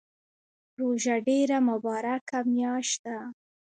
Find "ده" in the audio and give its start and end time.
3.05-3.17